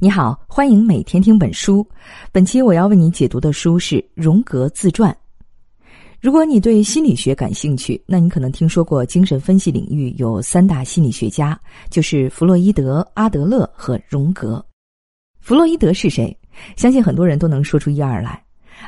[0.00, 1.84] 你好，欢迎每天听本书。
[2.30, 5.10] 本期我要为你解读的书是《荣格自传》。
[6.20, 14.64] 如果你对心理学感兴趣，那你可能听说过精神分析领域有三大心理学家，就是弗洛伊德、阿德勒和荣格。
[15.40, 16.36] 弗洛伊德是谁？
[16.76, 18.40] 相信很多人都能说出一二来。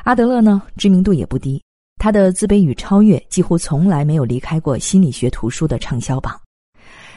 [0.05, 1.61] 阿德勒呢，知名度也不低，
[1.97, 6.39] 他的《自卑与超越》几乎从来没有离开过心理学图书的畅销榜。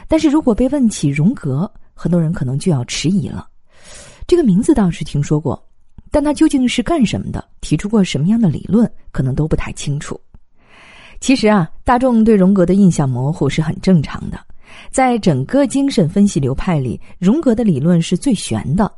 [0.09, 3.47] 但是如果被问起荣格，很多人可能就要迟疑了。
[4.27, 5.61] 这个名字倒是听说过，
[6.11, 7.43] 但他究竟是干什么的？
[7.61, 8.89] 提出过什么样的理论？
[9.11, 10.19] 可能都不太清楚。
[11.19, 14.39] 其实啊，大众对荣格的印象模糊是很正常的。
[14.91, 18.91] 在整个精神分析流派里，荣格的理论是最玄的，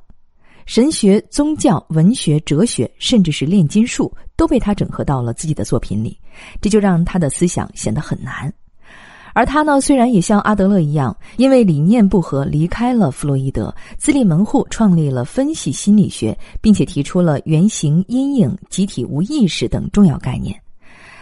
[0.66, 6.18] 神学、宗教、文学、哲学，甚至是炼金术，都被他整合到了自己的作品里，
[6.62, 8.52] 这就让他的思想显得很难。
[9.38, 20.60] 而他呢，虽然也像阿德勒一样，因为理念不合离开了弗洛伊德，自立门户，创立了分析心理学，并且提出了原型、阴影、集体无意识等重要概念。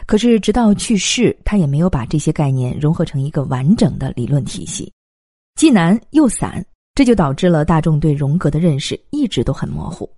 [0.05, 4.89] 可是直到去世，他也没有把这些概念融合成一个完整的理论体系，
[5.55, 10.09] 既难又散，这就导致了大众对荣格的认识一直都很模糊。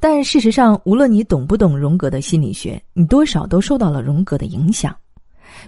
[0.00, 4.96] 但事实上，无论你懂不懂荣格的心理学，你多少都受到了荣格的影响。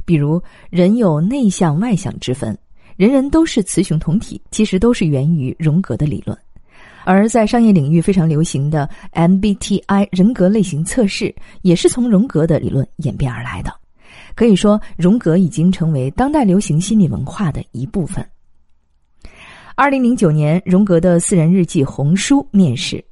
[0.05, 2.57] 比如，人有内向外向之分，
[2.97, 6.37] 人人都是雌雄同体，其实都是源于荣格的理论。
[7.05, 13.73] 而在商业领域非常流行的 MBTI 人格类型测试，也是从荣格的理论演变而来的。
[14.35, 18.25] 可以说，荣格已经成为当代流行心理文化的一部分。
[19.75, 23.03] 二零零九年，荣格的私人日记《红书》面世，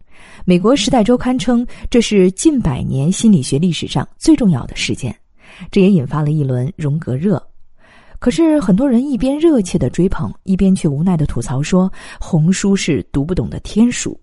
[0.45, 5.17] 美国《时代周刊》称这是近百年心理学历史上最重要的事件。
[5.71, 7.43] 这也引发了一轮荣格热，
[8.19, 14.19] 可是很多人一边热切的追捧，一边却无奈的吐槽说：“红书是读不懂的天书，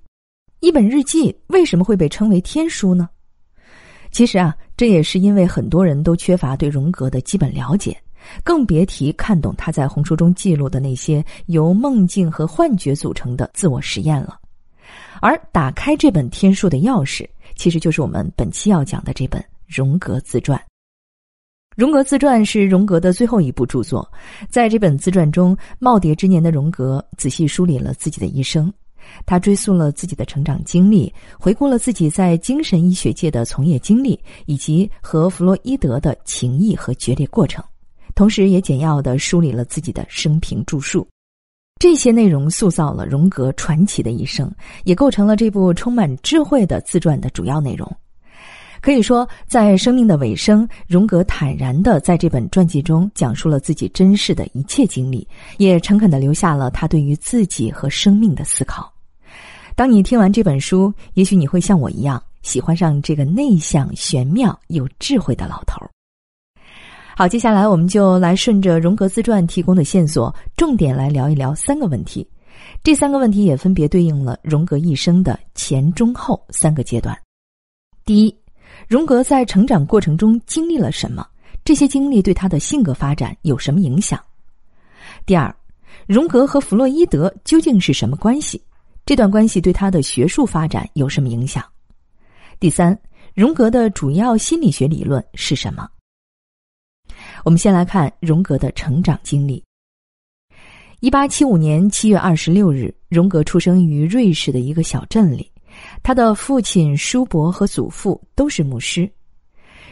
[0.60, 3.10] 一本日记为什么会被称为天书呢？”
[4.12, 7.98] 其实啊，这也是因为很多人都缺乏对荣格的基本了解，
[8.44, 14.40] 更别提看懂他在红书中记录的那些由梦境和幻觉组成的自我实验了。
[15.22, 20.58] 而打开这本天书的钥匙，其实就是我们本期要讲的这本《荣格自传》。
[21.76, 24.10] 荣格自传是荣格的最后一部著作，
[24.50, 28.74] 在这本自传中，耄耋之年的荣格仔细梳理了自己的一生，
[29.26, 37.62] 他追溯了自己的成长经历，回顾了自己在精神医学界的从业经历，以及和弗洛伊德的情谊和决裂过程，
[38.16, 41.06] 同时也简要的梳理了自己的生平著述。
[41.78, 44.50] 这些内容塑造了荣格传奇的一生，
[44.86, 47.94] 也构成了这部充满智慧的自传的主要内容。
[48.86, 58.94] 可以说，在生命的尾声，荣格坦然的在这本传记中讲述了自己真实的一切经历，也诚恳的留下了他对于自己和生命的思考。
[59.76, 65.82] 当你听完这本书，也许你会像我一样喜欢上这个内向、玄妙、有智慧的老头。
[67.16, 72.24] 好，接下来我们就来顺着荣格自传提供的线索，重点来聊一聊三个问题。
[72.84, 77.18] 这三个问题也分别对应了荣格一生的前、中、后三个阶段。
[78.06, 78.45] 第一。
[78.88, 81.28] 荣格在成长过程中经历了什么？
[81.64, 84.24] 这些经历对他的性格发展有什么影响？
[85.26, 85.54] 第二，
[86.06, 88.62] 荣格和弗洛伊德究竟是什么关系？
[89.06, 91.64] 这段关系对他的学术发展有什么影响？
[92.60, 92.98] 第三，
[93.34, 95.90] 荣格的主要心理学理论是什么？
[97.44, 99.64] 我们先来看荣格的成长经历。
[101.00, 105.52] 一八七五年七月二十六日，荣格出生于瑞士的一个小镇里。
[106.04, 109.10] 他的父亲、叔伯和祖父都是牧师，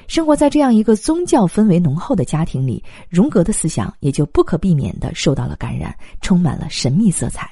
[0.08, 7.50] 生活在这样一个宗教氛围浓厚的家庭里，荣格的思想也就不可避免的受到了感染，充满了神秘色彩。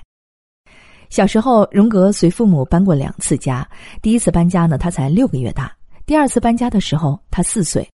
[1.09, 3.68] 小时候，荣格随父母搬过两次家，
[4.02, 5.66] 第一次搬家呢，他才六个月大；
[6.06, 7.86] 第二次搬家的时候，他四岁。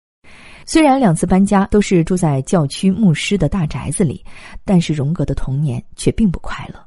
[0.65, 4.23] 虽然两次搬家都是住在教区牧师的大宅子里，
[4.65, 6.86] 但是荣格的童年却并不快乐。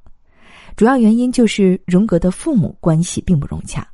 [0.76, 3.86] 主要原因就是荣格的父母关系并不融洽，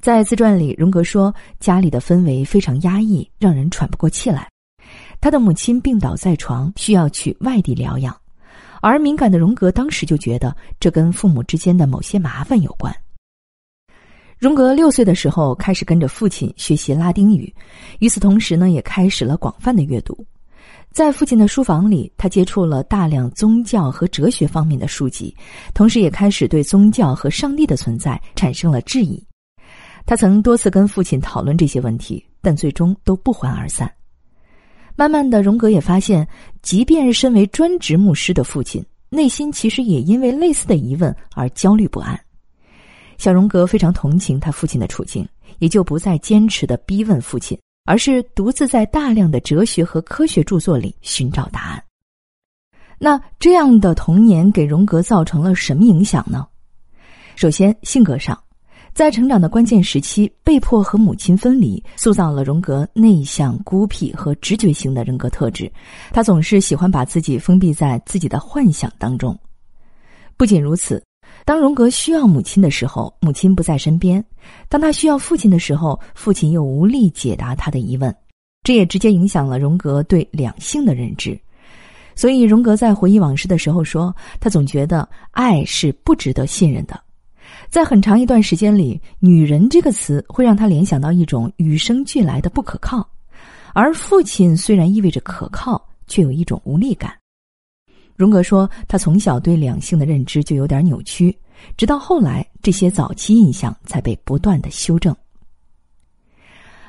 [0.00, 4.48] 在自传里，荣格说家里的氛围非常压抑，让人喘不过气来。
[5.20, 8.16] 他的母亲病倒在床，需要去外地疗养，
[8.80, 12.92] 而敏感的荣格当时就觉得这跟父母之间的某些麻烦有关。
[14.38, 17.54] 荣格六岁的时候开始跟着父亲学习拉丁语，
[18.00, 20.26] 与此同时呢，也开始了广泛的阅读。
[20.92, 25.34] 在父亲的书房里，他接触了大量宗教和哲学方面的书籍，
[25.72, 29.24] 同时也开始对宗教和上帝的存在产生了质疑。
[30.04, 33.90] 他曾多次跟父亲讨论这些问题，但最终都不欢而散。
[34.94, 36.28] 慢慢的，荣格也发现，
[36.60, 42.20] 即便身为专职牧师的父亲，内心其实也因为类似的疑问而焦虑不安。
[43.16, 45.26] 小荣格非常同情他父亲的处境，
[45.58, 51.82] 也就不再坚持的逼问父亲，而是独自在大量的哲学和科学著作里寻找答案。
[52.98, 56.46] 那这样的童年给荣格造成了什么影响呢？
[57.34, 58.40] 首先，性格上，
[58.94, 65.68] 在成长的关键时期，被迫和母亲分离，塑造了荣格内向、孤僻和直觉型的人格特质。
[66.12, 69.36] 他总是喜欢把自己封闭在自己的幻想当中。
[70.36, 71.02] 不仅如此，
[71.44, 74.22] 当荣格需要母亲的时候，母亲不在身边；
[74.68, 78.14] 当他需要父亲的时候，父亲又无力解答他的疑问。
[78.64, 81.36] 这也直接影响了荣格对两性的认知。
[82.14, 87.00] 所以，荣格在回忆往事的时候说：“他总觉得爱是不值得信任的，
[87.68, 93.04] 在很长一段时间里，女人这个词会让他联想到一种与生俱来的不可靠，
[93.72, 97.12] 而父亲虽然意味着可靠，却有一种无力感。”
[98.16, 101.36] 荣格说，他从小对两性的认知就有点扭曲，
[101.76, 105.14] 直到后来，这些早期印象才被不断的修正。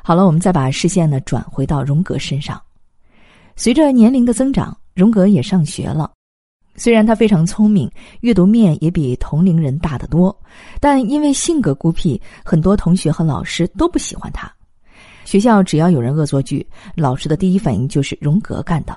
[0.03, 2.61] 好了，我们再把视线呢转回到荣格身上，
[3.55, 4.77] 随着年龄的增长。
[4.93, 6.11] 荣格也上学了，
[6.75, 7.89] 虽然他非常聪明，
[8.21, 10.39] 阅读面也比同龄人大得多，
[10.79, 14.53] 但因为性格孤僻，很多同学和老师都不喜欢他。
[15.25, 16.63] 学校只要有人恶作剧，
[16.95, 18.95] 老师的第一反应就是荣格干的。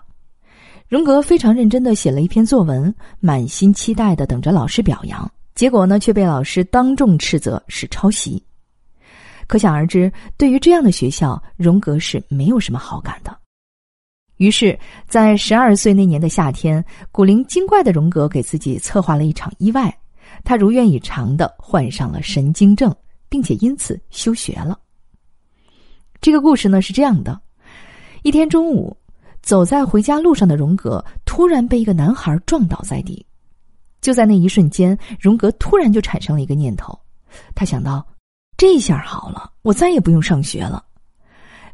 [0.88, 8.40] 荣格非常认真的写了一篇作文，满心期待的等着老师表扬，结果呢却被老师当众斥责是抄袭。
[9.48, 13.36] 可想而知，对于这样的学校，荣格是没有什么好感的。
[14.36, 14.78] 于是，
[15.08, 19.92] 在十二岁那年的夏天，古灵精怪的荣格给自己策划了一场意外，
[20.44, 22.94] 他如愿以偿的患上了神经症，
[23.28, 24.78] 并且因此休学了。
[26.20, 27.40] 这个故事呢是这样的：
[28.22, 28.96] 一天中午，
[29.46, 33.24] 走在回家路上的荣格突然被一个男孩撞倒在地，
[34.00, 36.98] 就在那一瞬间，荣格突然就产生了一个念头，
[37.54, 38.04] 他想到，
[38.56, 40.84] 这下好了，我再也不用上学了。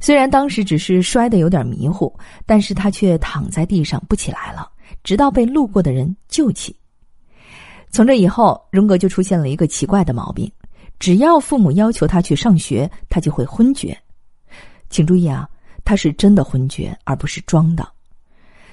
[0.00, 2.14] 虽然当时只是摔得有点迷糊，
[2.44, 4.70] 但是他却躺在地上不起来了，
[5.02, 6.76] 直到被路过的人救起。
[7.90, 10.52] 从这以后，荣格就出现了一个奇怪的毛病：
[10.98, 13.96] 只要父母要求他去上学，他就会昏厥。
[14.90, 15.48] 请注意啊，
[15.84, 17.88] 他是真的昏厥，而不是装的。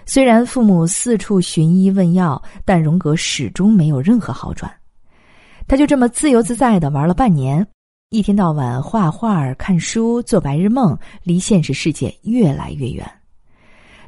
[0.06, 4.72] 虽然父母四处寻医问药，但荣格始终没有任何好转。
[5.68, 7.66] 他就这么自由自在的玩了半年。
[8.10, 13.08] 一天到晚画画、看书、做白日梦，离现实世界越来越远。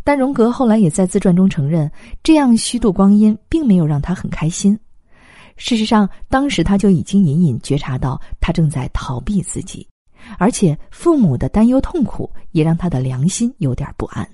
[0.04, 1.92] 但荣格后来也在自传中承认，
[2.24, 4.76] 这样虚度光阴并没有让他很开心。
[5.56, 9.88] 事实上，当时他就已经隐隐觉察到他正在逃避自己，
[10.38, 14.28] 而且父母的担忧痛苦也让他的良心有点不安。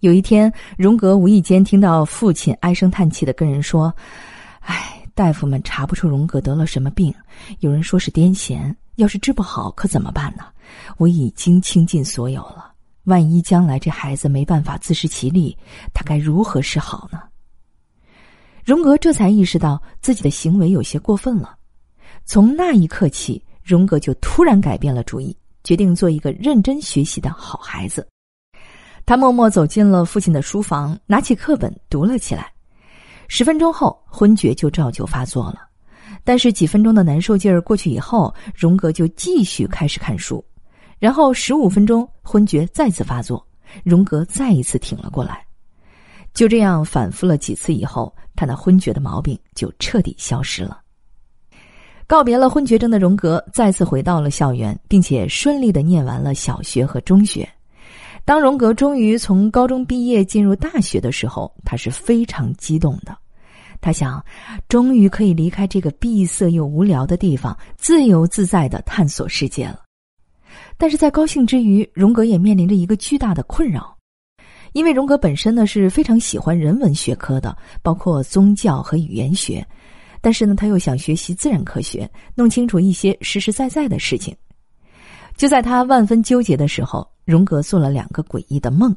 [0.00, 3.94] 有一天，荣格无意间听到父亲唉声叹气的跟人说
[4.60, 7.14] ：“唉。”大夫们查不出荣格得了什么病，
[7.60, 10.42] 有人说是癫痫，要是治不好可怎么办呢？
[10.96, 12.72] 我已经倾尽所有了，
[13.04, 15.56] 万一将来这孩子没办法自食其力，
[15.92, 17.22] 他该如何是好呢？
[18.64, 21.56] 荣格这才意识到自己的行为有些过分了。
[22.24, 28.06] 从那一刻起，荣格就突然改变了主意，决定做一个认真学习的好孩子。
[29.06, 32.52] 他默默走进了父亲的书房，拿起课本读了起来。
[33.26, 35.60] 十分钟后，昏厥就照旧发作了。
[36.22, 40.44] 但是几分钟的难受劲儿过去以后，荣格就继续开始看书。
[40.98, 43.46] 然后十五分钟，昏厥再次发作，
[43.82, 45.44] 荣格再一次挺了过来。
[46.32, 50.80] 就这样反复了几次以后，他那昏厥的毛病就彻底消失了。
[52.06, 57.48] 告别了昏厥症的荣格，再次回到了校园，并且顺利的念完了小学和中学。
[58.24, 63.16] 当荣格终于从高中毕业进入大学的时候，他是非常激动的。
[63.80, 64.24] 他想，
[64.68, 69.80] 终于可以离开这个闭塞又无聊的地方，自由自在的探索世界了。
[70.78, 73.94] 但是在高兴之余，荣格也面临着一个巨大的困扰，
[74.72, 79.66] 因为荣格本身呢是非常喜欢人文学科的，包括宗教和语言学，
[80.24, 84.34] 但是呢他又想学习自然科学，弄清楚一些实实在在的事情。
[85.36, 87.06] 就在他万分纠结的时候。
[87.26, 88.94] 荣格做了两个诡异的梦，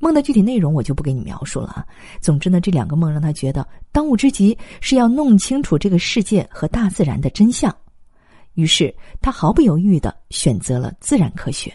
[0.00, 1.86] 梦的具体内容我就不给你描述了啊。
[2.20, 7.72] 总之呢，这两个梦让他觉得当务之急是要弄清楚这个世界和大自然的真相。
[8.54, 11.72] 于是他毫不犹豫的选择了自然科学。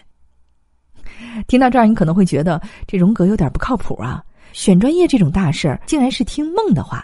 [1.48, 7.02] 听到这儿，你可能会觉得这荣格有点不靠谱啊，选专业这种大事儿竟然是听梦的话。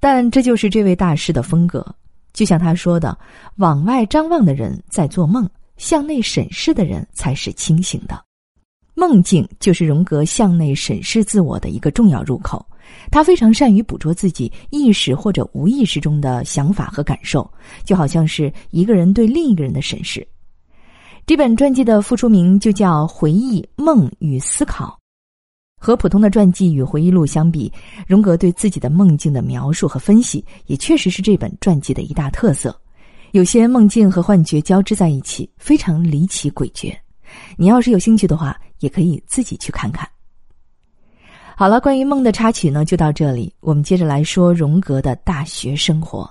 [0.00, 1.84] 但这就是这位大师的风格，
[2.32, 3.16] 就像他说的
[3.56, 8.20] ：“往外张望的人在做梦。”向内审视的人才是清醒的。
[8.94, 12.66] 梦境就是荣格向内审视自我的一个重要入口。
[13.12, 17.48] 他非常善于捕捉自己意识或者无意识中的想法和感受，
[17.84, 20.26] 就好像是一个人对另一个人的审视。
[21.24, 24.86] 这本传记的副书名就叫《回忆、梦与思考》。
[25.78, 27.72] 和普通的传记与回忆录相比，
[28.06, 32.78] 荣格对自己的梦境的描述和分析，也确实是这本传记的一大特色。
[33.32, 36.94] 有些梦境和幻觉交织在一起，非常离奇诡谲。
[37.56, 40.08] 你要是有兴趣的话，也可以自己去看看。
[41.54, 43.52] 好了，关于梦的插曲呢，就到这里。
[43.60, 46.30] 我们接着来说荣格的大学生活。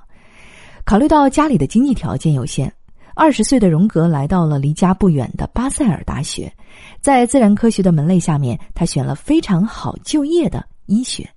[0.85, 2.73] 考虑到家里的经济条件有限，
[3.17, 6.53] 二十岁的荣格来到了离家不远的巴塞尔大学，
[7.01, 11.27] 在自然科学的门类下面，他选了非常好就业的医学。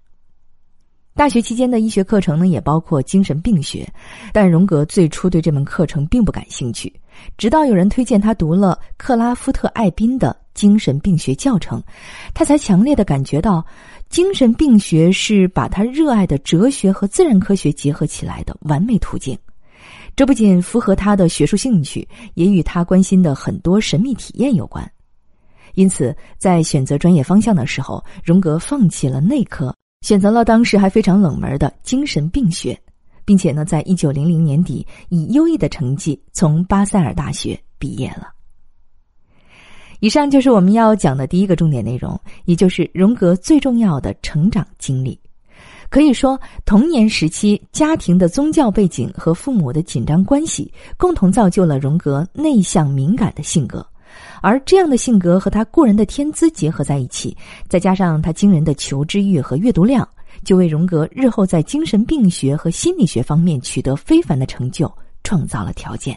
[1.14, 3.90] 大学期间的医学课程呢，也包括精神病学，
[4.30, 6.92] 但荣格最初对这门课程并不感兴趣。
[7.38, 11.82] 直到有人推荐他读了克拉夫特·艾宾的精神病学教程，
[12.34, 13.64] 他才强烈的感觉到，
[14.10, 19.36] 精神病学是把他热爱的哲学和自然科学结合起来的完美途径。
[20.16, 24.90] 这不仅符合他的学术兴趣，也与他关心的很多神秘体验有关。
[25.74, 29.74] 因此，在选择专业方向的时候，荣格放弃了内科。
[30.02, 32.78] 选择了当时还非常冷门的精神病学，
[33.24, 38.28] 并且呢，在一九零零年底以优异的成绩从巴塞尔大学毕业了。
[40.00, 45.20] 以上就是我们要讲的第一个重点内容，也就是荣格最重要的成长经历。
[45.90, 53.84] 可以说，童年时期家庭的宗教背景和父母的紧张关系，共同造就了荣格内向敏感的性格。
[54.40, 57.36] 而这样的性格和他过人的天资结合在一起，
[57.68, 60.08] 再加上他惊人的求知欲和阅读量，
[60.44, 64.90] 就为荣格日后在精神病学和心理学方面取得非凡的成就
[65.24, 66.16] 创造了条件。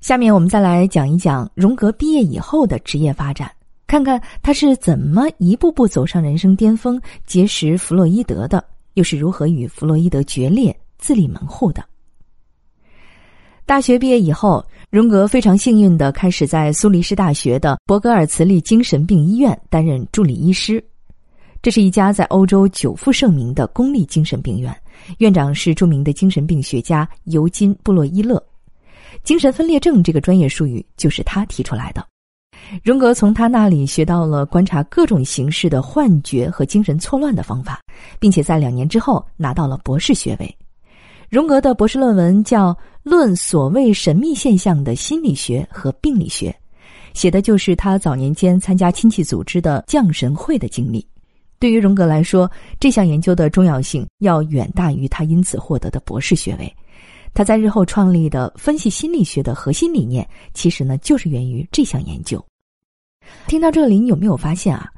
[0.00, 3.50] 下面我们再来讲一讲荣格毕业以后的职业发展，
[3.86, 8.64] 看看他是怎么一步步走上人生巅峰，结识弗洛伊德的，
[8.94, 11.84] 又是如何与弗洛伊德决裂、自立门户的。
[13.64, 14.64] 大学毕业以后。
[14.88, 20.82] 荣格非常幸运的开始在苏黎世大学的伯格尔茨利精神病医院担任助理医师，
[21.60, 24.74] 这是一家在欧洲久负盛名的公立精神病院，
[25.18, 28.42] 院长是著名的精神病学家尤金·布洛伊勒。
[29.24, 32.15] 精神分裂症这个专业术语就是他提出来的。
[32.82, 37.80] 荣格从他那里学到了观察各种形式的幻觉和精神错乱的方法，
[38.18, 40.56] 并且在两年之后拿到了博士学位。
[41.28, 46.50] 荣格的博士论文叫《论所谓神秘现象的心理学和病理学》，
[47.14, 51.06] 写的就是他早年间参加亲戚组织的降神会的经历。
[51.58, 56.72] 对于荣格来说，这项研究的重要性要远大于他因此获得的博士学位。
[57.34, 62.42] 他在日后创立的分析心理学的核心理念，其实呢就是源于这项研究。
[63.46, 64.90] 听到这里，你有没有发现啊？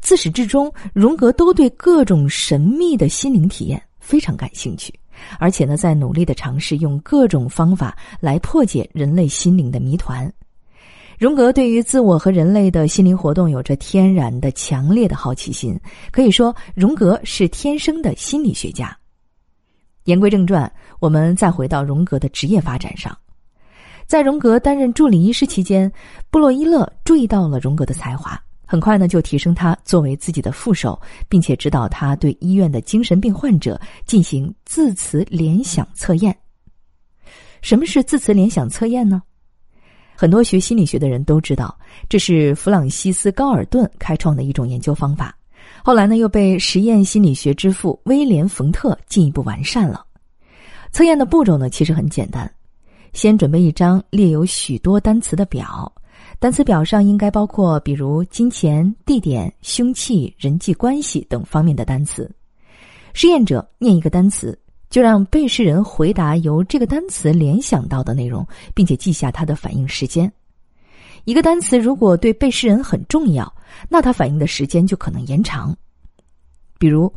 [0.00, 4.92] 自始至终，荣格都对各种神秘的心灵体验非常感兴趣。
[5.38, 10.30] 而且呢，在努力的尝试用各种方法来破解人类心灵的谜团。
[11.18, 15.78] 荣格对于自我和人类的心灵活动有着天然的强烈的好奇心，
[16.10, 18.96] 可以说荣格是天生的心理学家。
[20.04, 23.16] 言归正传，我们再回到荣格的职业发展上。
[24.12, 25.90] 在荣格担任助理医师期间，
[26.30, 28.38] 布洛伊勒注意到了荣格的才华。
[28.66, 31.00] 很快呢，就提升他作为自己的副手，
[31.30, 36.36] 并且指导他对医院的精神病患者进行字词联想测验。
[37.62, 39.22] 什么是字词联想测验呢？
[40.14, 41.74] 很多学心理学的人都知道，
[42.06, 45.34] 这是弗朗西斯·高尔顿开创的一种研究方法。
[45.82, 50.04] 后来呢，又被实验心理学之父威廉·冯特进一步完善了。
[50.90, 52.52] 测验的步骤呢，其实很简单，
[53.12, 55.92] 先准备一张列有许多单词的表。
[56.38, 62.30] 单词表上应该包括，比如金钱、地点、凶器、人际关系等方面的单词。
[63.14, 64.58] 试验者念一个单词，
[64.90, 70.32] 就让被试人回答由这个单词联想到的内容，并且记下他的反应时间。
[71.24, 73.52] 一个单词如果对被试人很重要，
[73.88, 75.76] 那他反应的时间就可能延长。
[76.78, 77.12] 比如，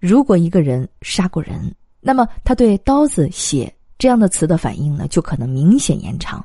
[0.00, 6.44] 如果一个人杀过人，那么他对刀子、血这样的词的反应呢，就可能明显延长。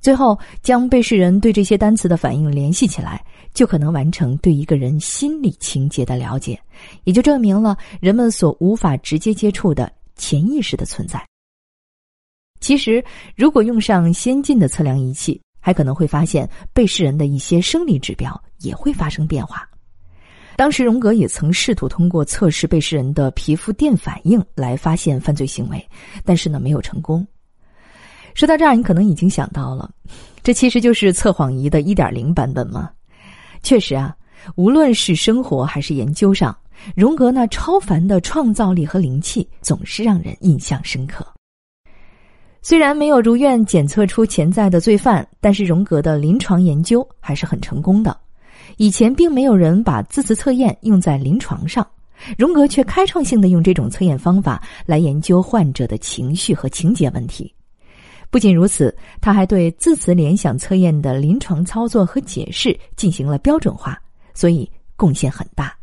[0.00, 6.60] 最后，将被试人对这些单词的反应联系起来，就可能完成对一个人心理情节的了解，
[7.04, 11.24] 也就证明了人们所无法直接接触的潜意识的存在。
[12.58, 13.04] 其实，
[13.36, 19.68] 如果用上先进的测量仪器，还可能会发现被试人的一些生理指标也会发生变化。
[20.56, 25.88] 当时，荣格也曾试图通过测试被试人的皮肤电反应来发现犯罪行为，
[26.24, 27.26] 但是呢，没有成功。
[28.34, 29.90] 说到这儿，你可能已经想到了，
[30.42, 32.90] 这其实就是测谎仪的一点零版本吗？
[33.62, 34.14] 确实啊，
[34.56, 36.56] 无论是生活还是研究上，
[36.94, 41.26] 荣格那超凡的创造力和灵气总是让人印象深刻。
[42.60, 48.16] 虽然没有如愿检测出潜在的罪犯，但是荣格的临床研究还是很成功的。
[48.76, 51.86] 以前并没有人把字词测验用在临床上，
[52.36, 57.52] 荣格却开创性的用这种测验方法来研究患者的情绪和情节问题。
[58.30, 64.00] 不仅如此，他还对字词联想测验的临床操作和解释进行了标准化，
[64.32, 65.74] 所以贡献很大。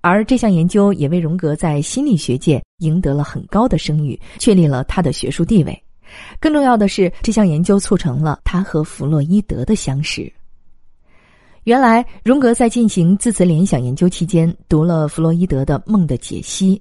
[0.00, 5.80] 而这项研究也为荣格在心理学界赢得了很高的声誉，确立了他的学术地位。
[6.40, 10.32] 更重要的是，这项研究促成了他和弗洛伊德的相识。
[11.64, 16.74] 原来，荣格在进行字词联想研究期间，读了弗洛伊德的《梦的解析》。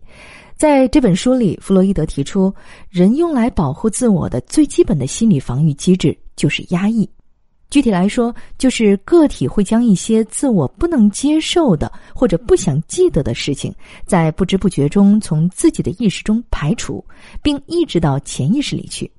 [0.58, 2.52] 在这本书里，弗洛伊德提出，
[2.90, 7.08] 人用来保护自我的最基本的心理防御机制就是压抑。
[7.70, 13.72] 具体来说，就是个体会将一些自我不能接受的或者不想记得的事情，
[14.08, 17.06] 在不知不觉中从自己的意识中排除，
[17.44, 19.10] 并抑制到潜意识里去。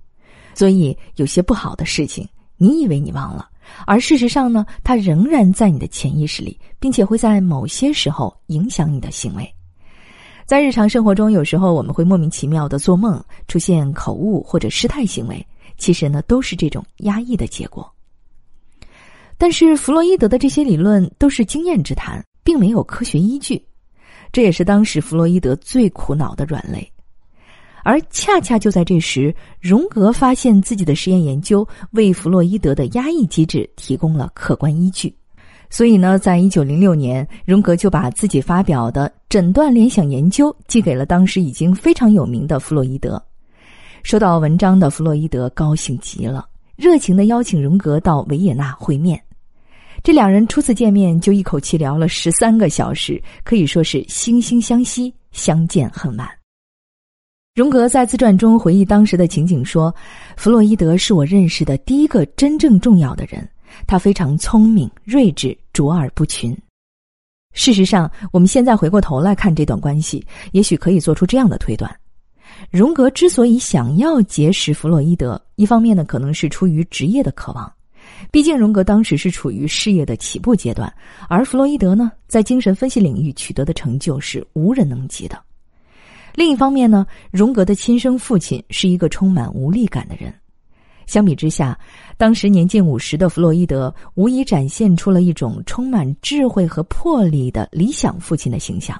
[0.55, 3.49] 所以，有些不好的事情，你以为你忘了，
[3.87, 9.55] 而事实上呢，它仍然在你的潜意识里，并且会在某些时候影响你的行为。
[10.45, 15.47] 在日常生活中，有时候我们会莫名其妙的做梦，出现口误或者失态行为，
[15.79, 17.91] 其实呢，都是这种压抑的结果。
[19.39, 23.65] 但是弗洛伊德的这些理论都是经验之谈，并没有科学依据，
[24.33, 26.93] 这也是当时弗洛伊德最苦恼的软肋。
[27.85, 35.15] 而恰恰就在这时，荣格发现自己的实验研究为弗洛伊德的压抑机制提供了客观依据，
[35.69, 43.23] 所以呢，在一九零六年，荣格就把自己发表的诊断联想研究寄给了当时已经非常有名的弗洛伊德。
[44.03, 46.47] 收到文章的弗洛伊德高兴极了，
[46.77, 49.21] 热情的邀请荣格到维也纳会面。
[50.03, 56.42] 这两人初次见面就一口气聊了十三个小时，可以说是惺惺相惜，相见恨晚。
[57.55, 59.95] 荣格在自传中回忆当时的情景说
[60.39, 63.47] ：“弗洛伊德是我认识的第一个真正重要的人，
[63.87, 66.57] 他非常聪明、睿智、卓尔不群。”
[67.53, 71.95] 事实上，我们现在回过头来看这段关系，也许可以做出这样的推断：
[72.71, 77.71] 荣格之所以想要结识弗洛伊德，一方面呢，可能是出于职业的渴望。
[78.31, 80.91] 毕竟，荣格当时是处于事业的起步阶段，
[81.29, 85.39] 而弗洛伊德呢，在精神分析领域取得的成就是无人能及的。
[86.35, 90.33] 另一方面呢，荣格的亲生父亲是一个充满无力感的人。
[91.07, 91.79] 相比之下，
[92.17, 98.99] 当时年近五十的弗洛伊德无疑展现出了一种充满智慧和魄力的理想父亲的形象。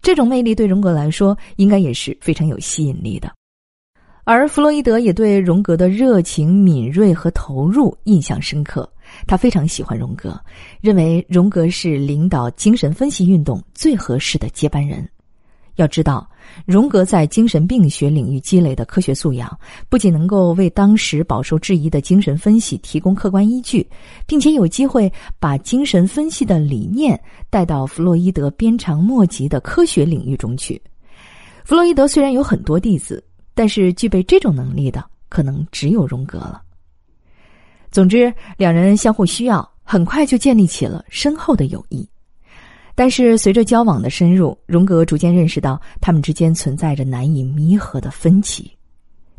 [0.00, 3.30] 这种魅力对荣格来说，应该也是非常有吸引力的。
[4.24, 8.88] 而弗洛伊德也对荣格的热情、敏锐和投入印象深刻，
[9.26, 10.40] 他非常喜欢荣格，
[10.80, 15.06] 认为荣格是领导精神分析运动最合适的接班人。
[15.74, 16.28] 要知道，
[16.64, 23.86] 荣格在精神病学领域积累的科学素养，不仅能够为当时饱受质疑的精神分析提供客观依据，
[24.26, 30.80] 并且有机会把精神分析的理念带到弗洛伊德鞭长莫及的科学领域中去。
[31.64, 33.22] 弗洛伊德虽然有很多弟子。
[33.54, 36.62] 但是具备这种能力的，可能只有荣格了。
[37.90, 42.08] 总之，两人相互需要，很快就建立起了深厚的友谊。
[42.94, 48.70] 但是，随着交往的深入，荣格逐渐认识到他们之间存在着难以弥合的分歧。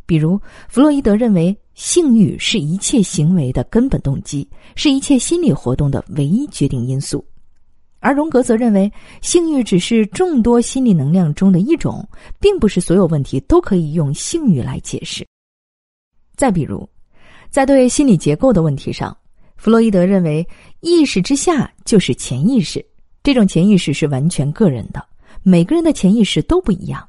[0.06, 7.24] 比如，弗洛伊德认为性欲是一切行为的根本动机，是一切心理活动的唯一决定因素。
[8.00, 12.06] 而荣格则认为，性欲只是众多心理能量中的一种，
[12.40, 15.26] 并不是所有问题都可以用性欲来解释。
[16.36, 16.88] 再比如，
[17.50, 19.16] 在对心理结构的问题上，
[19.56, 20.46] 弗洛伊德认为
[20.82, 22.86] 意识之下就是潜意识，
[23.24, 25.04] 这种潜意识是完全个人的，
[25.42, 27.08] 每个人的潜意识都不一样。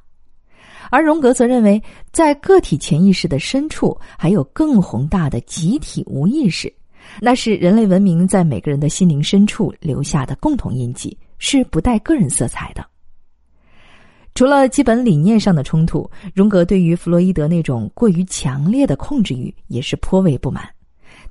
[0.89, 6.73] 而荣格则认为，在个体潜意识的深处，还有更宏大的集体无意识。
[7.19, 12.85] 那是人类文明在每个人的心灵深处留下的共同印记，是不带个人色彩的。
[14.33, 20.67] 除了基本理念上的冲突，荣格对于弗洛伊德那种过于强烈的控制欲也是颇为不满。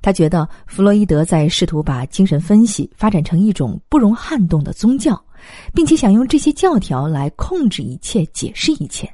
[0.05, 5.19] 他觉得弗洛伊德在试图把精神分析发展成一种不容撼动的宗教，
[5.73, 9.11] 并且想用这些教条来控制一切、解释一切。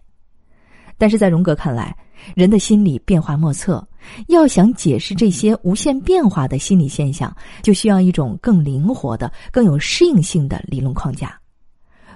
[0.97, 1.95] 但是在荣格看来，
[2.35, 3.87] 人的心理变化莫测，
[4.27, 11.39] 要想解释这些无限变化的心理现象，就需要一种更灵活的、更有适应性的理论框架。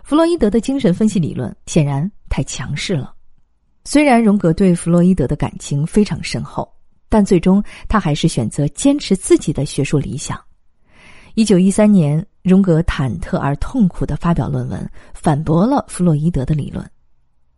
[0.03, 3.13] 弗洛伊德的精神分析理论显然太强势了。
[3.85, 6.69] 虽然荣格对弗洛伊德的感情非常深厚，
[7.09, 10.39] 但最终他还是选择坚持自己的学术理想。
[11.35, 16.89] 一九一三年，荣格忐忑而痛苦的发表论文，反驳了弗洛伊德的理论。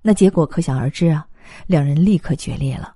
[0.01, 1.25] 那结果可想而知啊，
[1.67, 2.95] 两人立刻决裂了。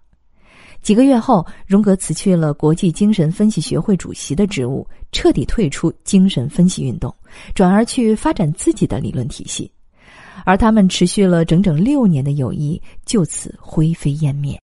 [0.82, 7.14] 几个月后，荣格辞去了国际精神分析学会主席的职务，彻底退出精神分析运动，
[7.54, 9.72] 转而去发展自己的理论体系。
[10.44, 14.60] 而他们持续了整整六年的友谊就此灰飞烟灭。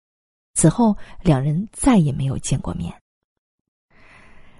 [0.55, 2.91] 此后，两人再也没有见过面。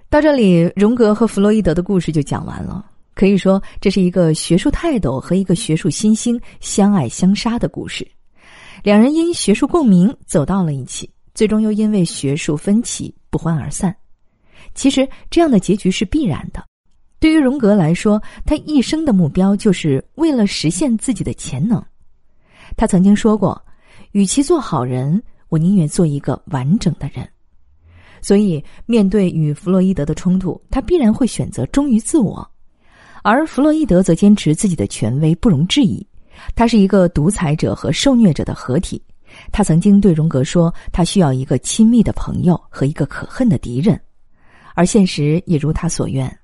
[0.10, 2.86] 到这里，荣格和弗洛伊德的故事就讲完了。
[3.16, 8.06] 可以说，这是一个学术泰斗和一个学术新星相爱相杀的故事。
[8.84, 13.96] 两人因学术共鸣走到了一起，最终又因为学术分歧不欢而散。
[14.74, 16.62] 其实，这样的结局是必然的。
[17.20, 21.82] 对于荣格来说，他一生的目标就是为了实现自己的潜能。
[22.76, 23.60] 他曾经说过
[24.12, 27.28] ：“与其做好人，我宁愿做一个完整的人。”
[28.22, 32.50] 所以，面对与弗洛伊德的冲突，他必然会选择忠于自我。
[33.22, 36.06] 而弗洛伊德则坚持自己的权威不容置疑，
[36.56, 39.02] 他是一个独裁者和受虐者的合体。
[39.52, 44.00] 他曾经对荣格说：“他需要一个亲密的朋友和一个可恨的敌人。”
[44.74, 46.36] 而现实也如他所愿。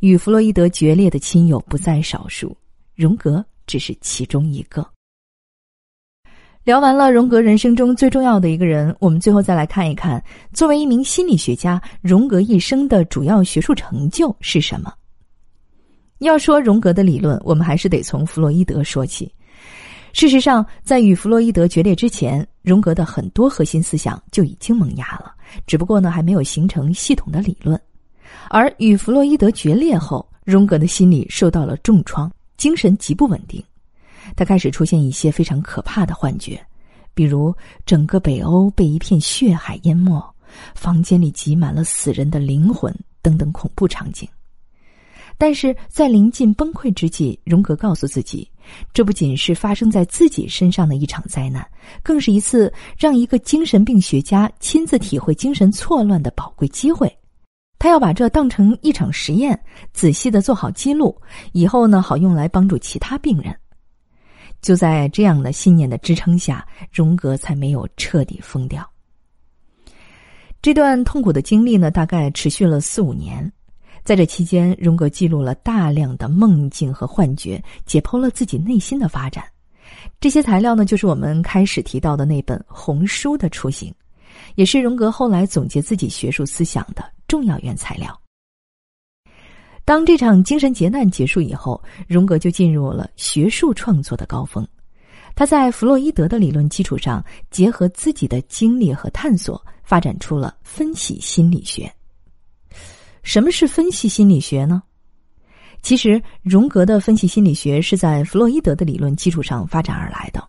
[0.00, 2.56] 与弗洛伊德决裂的亲友不在少数，
[2.94, 4.86] 荣格只是其中一个。
[6.68, 14.92] 聊完了荣格人生中最重要的一个人，我们最后再来看一看，作为一名心理学家，荣格一生的主要学术成就是什么？
[16.18, 19.32] 要说荣格的理论，我们还是得从弗洛伊德说起。
[20.12, 25.32] 事实上，在与弗洛伊德决裂之前，荣格的很多核心思想就已经萌芽了，
[25.66, 27.80] 只不过呢，还没有形成系统的理论。
[28.50, 33.64] 而与弗洛伊德决裂后，荣格的心理受到了重创，精神极不稳定。
[34.38, 36.64] 他开始出现一些非常可怕的幻觉，
[37.12, 37.52] 比如
[37.84, 40.22] 整个北欧被一片血海淹没，
[40.76, 44.28] 房间里挤满了死人的灵魂等等恐怖场景。
[45.36, 48.48] 但是在临近崩溃之际，荣格告诉自己，
[48.94, 51.68] 这不仅是发生在自己身上的一场灾难，
[52.04, 57.12] 更是一次让一个精神病学家亲自体会精神错乱的宝贵机会。
[57.76, 59.60] 他要把这当成一场实验，
[59.92, 61.20] 仔细的做好记录，
[61.50, 63.52] 以后呢好用来帮助其他病人。
[64.60, 68.88] 就在这样的信念的支撑下，荣格才没有彻底疯掉。
[70.60, 73.50] 这段痛苦的经历呢，大概持续了四五年，
[74.04, 79.44] 在这期间，荣格记录了大量的梦境和幻觉，解剖了自己内心的发展。
[80.20, 83.94] 这些材料呢，就是我们开始提到的那本《红书》的雏形，
[84.56, 87.04] 也是荣格后来总结自己学术思想的。
[87.28, 88.27] 重要原材料。
[89.88, 94.68] 当这场精神劫难结束以后，荣格就进入了学术创作的高峰。
[95.34, 101.90] 他在弗洛伊德的理论基础上，结合自己的经历和探索，发展出了分析心理学。
[103.22, 104.82] 什么是分析心理学呢？
[105.80, 110.48] 其实，荣格的分析心理学是在弗洛伊德的理论基础上发展而来的。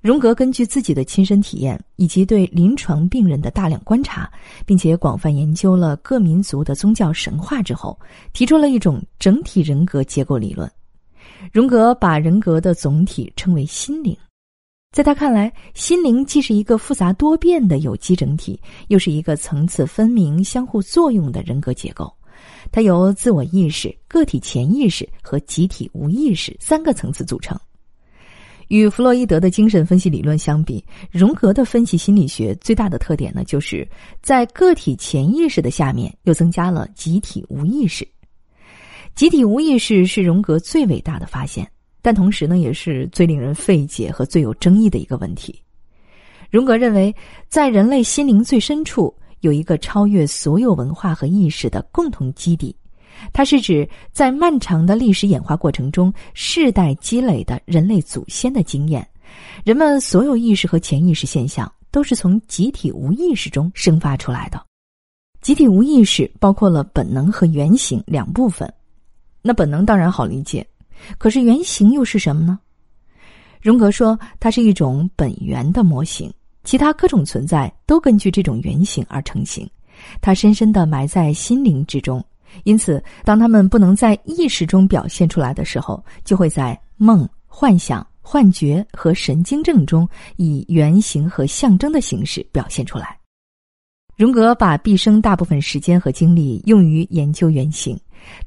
[0.00, 4.30] 荣格根据自己的亲身体验以及对临床病人的大量观察，
[4.66, 7.98] 并且广泛研究了各民族的宗教神话之后，
[8.32, 10.70] 提出了一种整体人格结构理论。
[11.52, 14.16] 荣格把人格的总体称为心灵。
[14.90, 22.12] 在他看来，心灵既是一个复杂多变的有机整体，又是一个层次分明、相互作用的人格结构。
[22.72, 27.58] 它由自我意识、个体潜意识和集体无意识三个层次组成。
[28.68, 33.86] 与弗洛伊德的精神分析理论相比，荣格的分析心理学最大的特点呢，就是
[34.22, 38.06] 在个体潜意识的下面又增加了集体无意识。
[39.14, 41.68] 集体无意识是荣格最伟大的发现，
[42.00, 45.60] 但同时呢，也是最令人费解和最有争议的一个问题。
[46.50, 47.14] 荣格认为，
[47.48, 52.74] 在人类心灵最深处有一个超越所有文化和意识的共同基地。
[53.32, 59.06] 它是指在漫长的历史演化过程中，世代积累的人类祖先的经验，
[59.64, 64.62] 人们所有意识和潜意识现象都是从集体无意识中生发出来的。
[65.40, 68.72] 集体无意识包括了本能和原型两部分。
[69.40, 70.66] 那本能当然好理解，
[71.16, 72.58] 可是原型又是什么呢？
[73.60, 76.32] 荣格说，它是一种本源的模型，
[76.64, 79.68] 其他各种存在都根据这种原型而成型，
[80.20, 82.22] 它深深的埋在心灵之中。
[82.64, 93.16] 因此，当他们不能在意识中表现出来的时候，就会在梦、幻想、幻觉和神经症中以原型和象征的形式表现出来。
[94.16, 97.96] 荣格把毕生大部分时间和精力用于研究原型，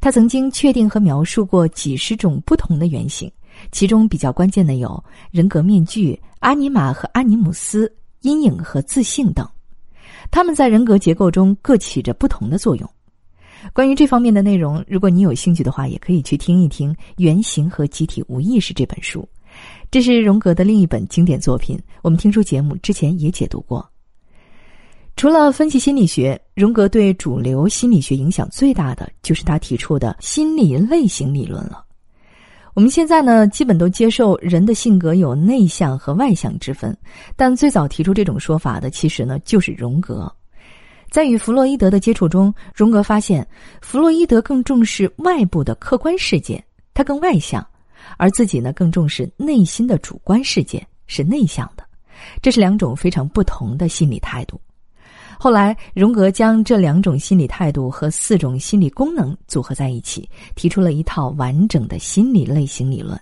[0.02, 3.32] 他曾经确定和描述过几十种不同的原型，
[3.72, 9.48] 其中比较关键的有人格面具、阿尼玛和阿尼姆斯、阴影和自信等，
[10.30, 12.90] 他们在人格结构中各起着不同的作用。
[13.74, 19.28] 关于这方面的内容，如果你有兴趣的话，也可以去听一听《原型和集体无意识》这本书。
[19.90, 23.88] 这是荣格的另一本经典作品，我们听书节目之前也解读过。
[25.18, 31.84] 除了分析心理学，荣格对主流心理学影响最大的就是他提出的心理类型理论了。
[32.74, 36.98] 我们现在呢，基本都接受人的性格有内向和外向之分，
[37.36, 40.34] 但最早提出这种说法的，其实呢就是荣格。
[41.12, 43.46] 在与弗洛伊德的接触中，荣格发现
[43.82, 47.64] 弗洛伊德更重视外部的客观世界，他更外向。
[48.18, 51.84] 而自己呢，更重视内心的主观世界，是内向的。
[52.42, 54.60] 这是两种非常不同的心理态度。
[55.38, 63.20] 后来，荣格将这两种心理态度和四种心理功能组合在一起，提出了一套完整的心理类型理论。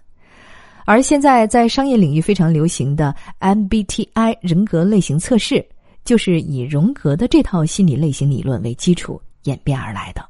[0.86, 5.65] 而现在在商业领域非常流行的 MBTI 人格类型测试，
[6.10, 10.28] 就是以荣格的这套心理类型理论为基础演变而来的。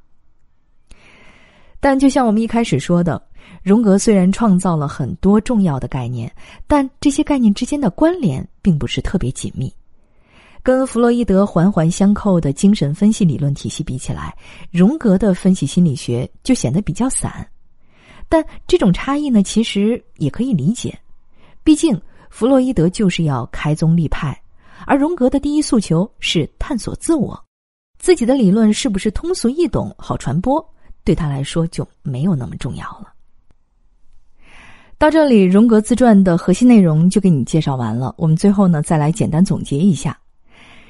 [1.80, 3.22] 但就像我们一开始说的。
[3.64, 6.32] 荣格虽然创造了很多重要的概念，
[6.68, 9.74] 但这些概念之间的关联并不是特别紧密。
[10.62, 14.36] 跟弗洛伊德环环相扣的精神分析理论体系比起来，
[14.70, 17.46] 荣格的分析心理学就显得比较散。
[18.28, 20.98] 但这种差异呢，其实也可以理解。
[21.64, 24.40] 毕竟弗洛伊德就是要开宗立派，
[24.90, 27.40] 而荣格的第一诉求是探索自我。
[28.00, 30.68] 自己的理论是不是通俗易懂、好传播，
[31.04, 33.14] 对他来说就没有那么重要了。
[34.98, 38.16] 到这里，荣格自传的核心内容就给你介绍完了。
[38.18, 40.18] 我们最后呢，再来简单总结一下。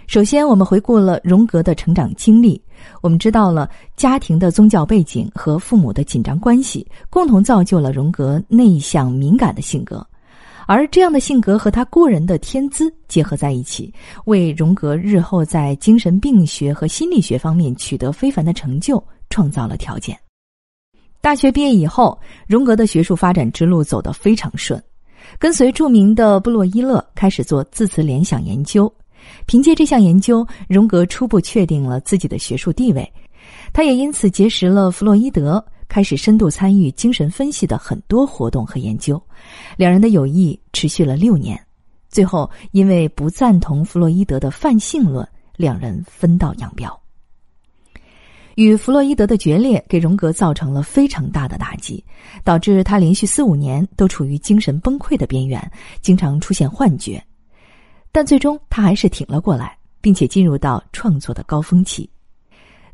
[0.07, 2.59] 首先，我们回顾了荣格的成长经历，
[3.01, 10.07] 我们知道了家庭的宗教背景和父母的紧张关系，共同造就了荣格内向敏感的性格。
[10.69, 13.91] 而这样的性格和他过人的天资结合在一起，
[14.25, 20.15] 为荣格日后在精神病学和心理学方面取得非凡的成就创造了条件。
[21.21, 24.79] 大学毕业以后，荣格的学术发展之路走得非常顺，
[25.39, 28.93] 跟随著名的布洛伊勒开始做字词联想研究。
[29.47, 33.12] 凭借这项研究，荣格初步确定了自己的学术地位。
[33.73, 39.19] 他也因此结识了弗洛伊德，开始深度参与精神分析的很多活动和研究。
[39.78, 41.60] 两人的友谊持续了六年，
[42.10, 46.99] 最后因为不赞同弗洛伊德的泛性论，两人分道扬镳。
[48.56, 52.04] 与弗洛伊德的决裂给荣格造成了非常大的打击，
[52.43, 55.71] 导致他连续四五年都处于精神崩溃的边缘，
[56.02, 57.23] 经常出现幻觉。
[58.12, 62.10] 但最终他还是挺了过来，并且进入到创作的高峰期。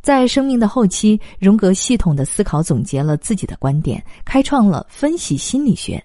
[0.02, 6.04] 在生命的后期，荣格系统的思考总结了自己的观点，开创了分析心理学，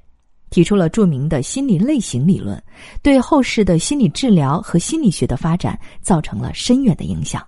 [0.50, 2.62] 提出了著名的心理类型理论，
[3.02, 7.42] 对后世的心理治疗和心理学的发展造成了深远的影响。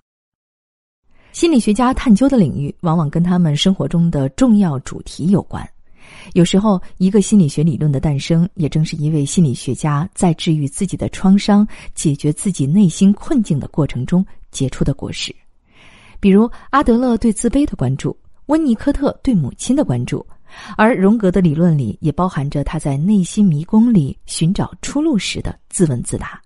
[1.31, 5.67] 心理学家探究的领域往往跟他们生活中的重要主题有关。
[6.33, 15.35] 有时候，一个心理学理论的诞生，也正是一位心理学家在治愈自己的创伤、解决自己内心困境的过程中结出的果实。
[16.19, 20.25] 比如，阿德勒对自卑的关注，温尼科特对母亲的关注，
[20.77, 26.41] 而荣格的理论里也包含着他在内心迷宫里寻找出路时的自问自答。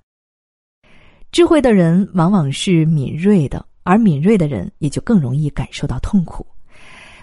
[1.31, 3.65] 智慧的人往往是敏锐的。
[3.89, 6.45] 而敏锐的人也就更容易感受到痛苦。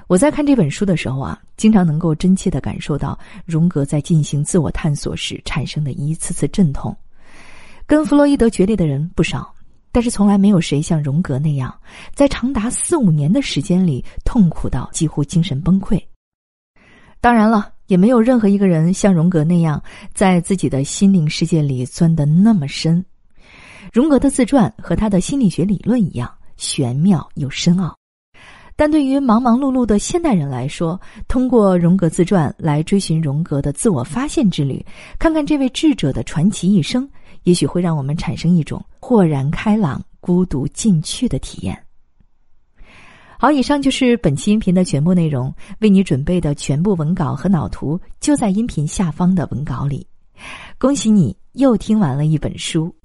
[0.06, 6.96] 我在看这本书的时候啊，经常能够真切的感受到荣格在进行自我探索时产生的一次次阵痛。
[7.84, 9.54] 跟弗洛伊德决裂的人不少，
[9.92, 11.78] 但是从来没有谁像荣格那样，
[12.14, 16.02] 在长达四五年的时间里痛苦到几乎精神崩溃。
[17.24, 19.82] 当然了，也没有任何一个人像荣格那样，
[20.12, 23.02] 在自己的心灵世界里钻得那么深。
[23.94, 26.30] 荣格的自传和他的心理学理论一样。
[26.58, 27.96] 玄妙又深奥，
[28.76, 34.84] 但对于忙忙碌碌的现代人来说，通过荣格自传来追寻荣格的自我发现之旅，
[35.18, 37.08] 看看这位智者的传奇一生，
[37.44, 41.83] 也许会让我们产生一种豁然开朗、孤独进去的体验。
[43.44, 50.06] 好，以上就是本期音频的全部内容，为你准备的全部文稿和脑图就在音频下方的文稿里。
[50.78, 52.96] 恭喜你又听完了一本书。